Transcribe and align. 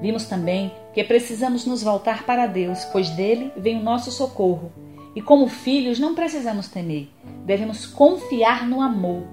Vimos 0.00 0.26
também 0.26 0.72
que 0.94 1.02
precisamos 1.02 1.66
nos 1.66 1.82
voltar 1.82 2.24
para 2.24 2.46
Deus, 2.46 2.84
pois 2.86 3.10
dele 3.10 3.52
vem 3.56 3.78
o 3.78 3.82
nosso 3.82 4.10
socorro. 4.10 4.72
E 5.14 5.22
como 5.22 5.48
filhos, 5.48 5.98
não 5.98 6.14
precisamos 6.14 6.68
temer, 6.68 7.08
devemos 7.44 7.86
confiar 7.86 8.66
no 8.66 8.80
amor. 8.80 9.24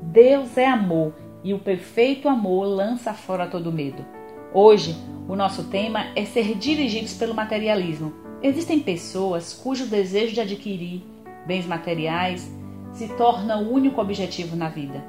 Deus 0.00 0.56
é 0.56 0.66
amor 0.66 1.14
e 1.42 1.52
o 1.52 1.58
perfeito 1.58 2.28
amor 2.28 2.64
lança 2.64 3.12
fora 3.12 3.46
todo 3.46 3.72
medo. 3.72 4.04
Hoje, 4.52 4.96
o 5.28 5.36
nosso 5.36 5.64
tema 5.64 6.06
é 6.16 6.24
ser 6.24 6.54
dirigidos 6.54 7.14
pelo 7.14 7.34
materialismo. 7.34 8.14
Existem 8.42 8.80
pessoas 8.80 9.52
cujo 9.52 9.86
desejo 9.86 10.34
de 10.34 10.40
adquirir 10.40 11.02
bens 11.46 11.66
materiais 11.66 12.50
se 12.92 13.08
torna 13.16 13.58
o 13.58 13.72
único 13.72 14.00
objetivo 14.00 14.56
na 14.56 14.68
vida. 14.68 15.04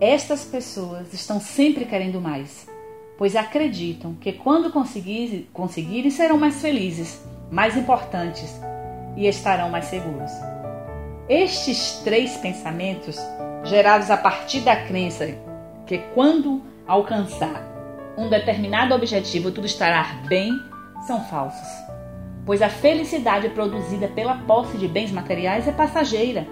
Estas 0.00 0.44
pessoas 0.44 1.12
estão 1.12 1.40
sempre 1.40 1.84
querendo 1.84 2.20
mais 2.20 2.66
pois 3.22 3.36
acreditam 3.36 4.14
que 4.14 4.32
quando 4.32 4.72
conseguirem, 4.72 5.46
conseguirem 5.52 6.10
serão 6.10 6.36
mais 6.36 6.60
felizes, 6.60 7.24
mais 7.52 7.76
importantes 7.76 8.60
e 9.16 9.28
estarão 9.28 9.70
mais 9.70 9.84
seguros. 9.84 10.32
Estes 11.28 12.00
três 12.02 12.36
pensamentos, 12.38 13.16
gerados 13.62 14.10
a 14.10 14.16
partir 14.16 14.62
da 14.62 14.74
crença 14.74 15.38
que 15.86 15.98
quando 16.16 16.62
alcançar 16.84 17.62
um 18.18 18.28
determinado 18.28 18.92
objetivo 18.92 19.52
tudo 19.52 19.68
estará 19.68 20.02
bem, 20.26 20.50
são 21.06 21.20
falsos. 21.26 21.68
Pois 22.44 22.60
a 22.60 22.68
felicidade 22.68 23.50
produzida 23.50 24.08
pela 24.08 24.38
posse 24.38 24.76
de 24.76 24.88
bens 24.88 25.12
materiais 25.12 25.68
é 25.68 25.70
passageira. 25.70 26.44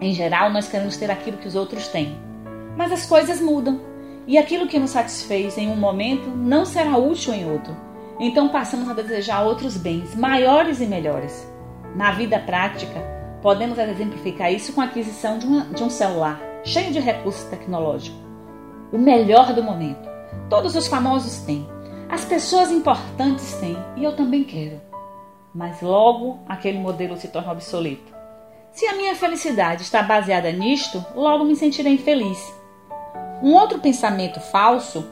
Em 0.00 0.14
geral, 0.14 0.50
nós 0.50 0.66
queremos 0.66 0.96
ter 0.96 1.10
aquilo 1.10 1.36
que 1.36 1.46
os 1.46 1.54
outros 1.54 1.88
têm. 1.88 2.18
Mas 2.74 2.90
as 2.90 3.04
coisas 3.04 3.38
mudam 3.38 3.89
e 4.26 4.38
aquilo 4.38 4.66
que 4.66 4.78
nos 4.78 4.90
satisfez 4.90 5.56
em 5.58 5.68
um 5.68 5.76
momento 5.76 6.30
não 6.30 6.64
será 6.64 6.96
útil 6.96 7.34
em 7.34 7.50
outro. 7.50 7.76
Então 8.18 8.48
passamos 8.48 8.88
a 8.88 8.92
desejar 8.92 9.42
outros 9.42 9.76
bens 9.76 10.14
maiores 10.14 10.80
e 10.80 10.86
melhores. 10.86 11.50
Na 11.96 12.12
vida 12.12 12.38
prática, 12.38 13.00
podemos 13.42 13.78
exemplificar 13.78 14.52
isso 14.52 14.72
com 14.72 14.80
a 14.80 14.84
aquisição 14.84 15.38
de, 15.38 15.46
uma, 15.46 15.64
de 15.64 15.82
um 15.82 15.90
celular 15.90 16.40
cheio 16.62 16.92
de 16.92 17.00
recursos 17.00 17.44
tecnológicos. 17.44 18.20
O 18.92 18.98
melhor 18.98 19.52
do 19.54 19.62
momento. 19.62 20.08
Todos 20.48 20.76
os 20.76 20.86
famosos 20.86 21.40
têm, 21.40 21.66
as 22.08 22.24
pessoas 22.24 22.70
importantes 22.70 23.54
têm 23.54 23.76
e 23.96 24.04
eu 24.04 24.14
também 24.14 24.44
quero. 24.44 24.80
Mas 25.54 25.80
logo 25.80 26.40
aquele 26.48 26.78
modelo 26.78 27.16
se 27.16 27.28
torna 27.28 27.52
obsoleto. 27.52 28.12
Se 28.72 28.86
a 28.86 28.94
minha 28.94 29.16
felicidade 29.16 29.82
está 29.82 30.02
baseada 30.02 30.52
nisto, 30.52 31.04
logo 31.14 31.44
me 31.44 31.56
sentirei 31.56 31.94
infeliz 31.94 32.59
um 33.42 33.54
outro 33.54 33.78
pensamento 33.78 34.38
falso 34.38 35.06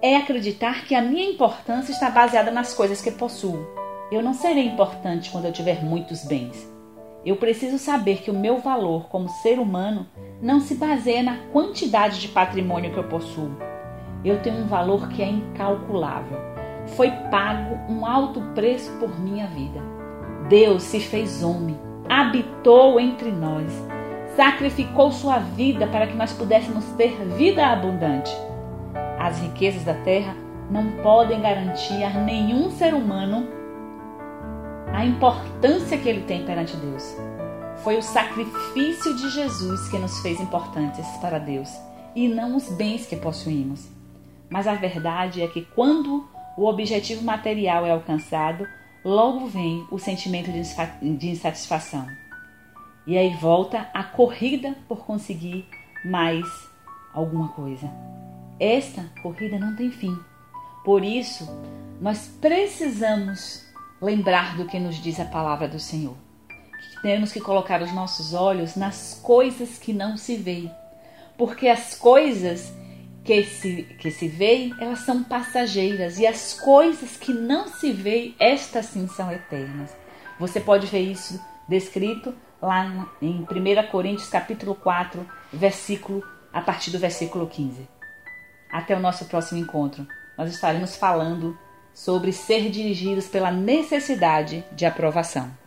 é 0.00 0.16
acreditar 0.16 0.86
que 0.86 0.94
a 0.94 1.02
minha 1.02 1.28
importância 1.30 1.92
está 1.92 2.08
baseada 2.08 2.50
nas 2.50 2.72
coisas 2.72 3.02
que 3.02 3.10
possuo. 3.10 3.66
Eu 4.10 4.22
não 4.22 4.32
serei 4.32 4.66
importante 4.66 5.30
quando 5.30 5.44
eu 5.44 5.52
tiver 5.52 5.84
muitos 5.84 6.24
bens. 6.24 6.66
Eu 7.24 7.36
preciso 7.36 7.78
saber 7.78 8.22
que 8.22 8.30
o 8.30 8.34
meu 8.34 8.58
valor 8.60 9.08
como 9.10 9.28
ser 9.28 9.58
humano 9.58 10.06
não 10.40 10.58
se 10.58 10.74
baseia 10.74 11.22
na 11.22 11.36
quantidade 11.52 12.18
de 12.18 12.28
patrimônio 12.28 12.92
que 12.92 12.98
eu 12.98 13.04
possuo. 13.04 13.54
Eu 14.24 14.40
tenho 14.40 14.64
um 14.64 14.66
valor 14.66 15.08
que 15.08 15.22
é 15.22 15.28
incalculável. 15.28 16.38
Foi 16.96 17.10
pago 17.30 17.78
um 17.92 18.06
alto 18.06 18.40
preço 18.54 18.90
por 18.98 19.20
minha 19.20 19.46
vida. 19.48 19.82
Deus 20.48 20.82
se 20.82 20.98
fez 20.98 21.42
homem, 21.42 21.78
habitou 22.08 22.98
entre 22.98 23.30
nós 23.30 23.70
sacrificou 24.40 25.12
sua 25.12 25.38
vida 25.38 25.86
para 25.86 26.06
que 26.06 26.16
nós 26.16 26.32
pudéssemos 26.32 26.82
ter 26.96 27.10
vida 27.36 27.66
abundante. 27.66 28.34
As 29.18 29.38
riquezas 29.38 29.84
da 29.84 29.92
terra 29.92 30.34
não 30.70 30.92
podem 31.02 31.42
garantir 31.42 32.02
a 32.02 32.08
nenhum 32.08 32.70
ser 32.70 32.94
humano 32.94 33.46
a 34.94 35.04
importância 35.04 35.98
que 35.98 36.08
ele 36.08 36.22
tem 36.22 36.46
perante 36.46 36.74
Deus. 36.74 37.14
Foi 37.84 37.98
o 37.98 38.02
sacrifício 38.02 39.14
de 39.14 39.28
Jesus 39.28 39.90
que 39.90 39.98
nos 39.98 40.20
fez 40.20 40.40
importantes 40.40 41.06
para 41.18 41.38
Deus 41.38 41.68
e 42.16 42.26
não 42.26 42.56
os 42.56 42.66
bens 42.70 43.04
que 43.04 43.16
possuímos. 43.16 43.90
Mas 44.48 44.66
a 44.66 44.72
verdade 44.72 45.42
é 45.42 45.48
que 45.48 45.68
quando 45.76 46.26
o 46.56 46.64
objetivo 46.64 47.22
material 47.22 47.84
é 47.84 47.90
alcançado, 47.90 48.66
logo 49.04 49.48
vem 49.48 49.86
o 49.90 49.98
sentimento 49.98 50.50
de 50.50 51.28
insatisfação. 51.28 52.06
E 53.10 53.18
aí 53.18 53.34
volta 53.34 53.90
a 53.92 54.04
corrida 54.04 54.76
por 54.86 55.04
conseguir 55.04 55.66
mais 56.04 56.46
alguma 57.12 57.48
coisa. 57.48 57.90
Esta 58.60 59.04
corrida 59.20 59.58
não 59.58 59.74
tem 59.74 59.90
fim. 59.90 60.16
Por 60.84 61.04
isso, 61.04 61.44
nós 62.00 62.28
precisamos 62.40 63.66
lembrar 64.00 64.56
do 64.56 64.64
que 64.64 64.78
nos 64.78 64.94
diz 65.02 65.18
a 65.18 65.24
palavra 65.24 65.66
do 65.66 65.80
Senhor. 65.80 66.14
Que 66.94 67.02
temos 67.02 67.32
que 67.32 67.40
colocar 67.40 67.82
os 67.82 67.92
nossos 67.92 68.32
olhos 68.32 68.76
nas 68.76 69.20
coisas 69.20 69.76
que 69.76 69.92
não 69.92 70.16
se 70.16 70.36
veem. 70.36 70.70
Porque 71.36 71.66
as 71.66 71.96
coisas 71.96 72.72
que 73.24 73.42
se, 73.42 73.82
que 73.98 74.12
se 74.12 74.28
veem, 74.28 74.72
elas 74.78 75.00
são 75.00 75.24
passageiras. 75.24 76.16
E 76.16 76.28
as 76.28 76.54
coisas 76.54 77.16
que 77.16 77.32
não 77.32 77.66
se 77.66 77.90
veem, 77.90 78.36
estas 78.38 78.86
sim 78.86 79.08
são 79.08 79.32
eternas. 79.32 79.90
Você 80.38 80.60
pode 80.60 80.86
ver 80.86 81.00
isso 81.00 81.40
descrito 81.68 82.32
lá 82.60 83.08
em 83.20 83.40
1 83.42 83.46
Coríntios 83.90 84.28
capítulo 84.28 84.74
4, 84.74 85.26
versículo 85.52 86.22
a 86.52 86.60
partir 86.60 86.90
do 86.90 86.98
versículo 86.98 87.46
15. 87.46 87.88
Até 88.70 88.96
o 88.96 89.00
nosso 89.00 89.24
próximo 89.26 89.60
encontro. 89.60 90.06
Nós 90.36 90.50
estaremos 90.52 90.96
falando 90.96 91.58
sobre 91.92 92.32
ser 92.32 92.70
dirigidos 92.70 93.26
pela 93.28 93.50
necessidade 93.50 94.64
de 94.72 94.86
aprovação. 94.86 95.59